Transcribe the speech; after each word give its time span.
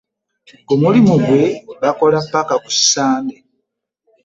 Ku 0.67 0.73
mulimu 0.81 1.13
gwe 1.25 1.43
bakola 1.81 2.17
ppaka 2.25 2.55
ku 2.63 2.69
Ssande. 2.77 3.35